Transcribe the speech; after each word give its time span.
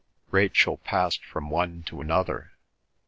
Rachel 0.31 0.77
passed 0.77 1.23
from 1.23 1.51
one 1.51 1.83
to 1.83 2.01
another. 2.01 2.53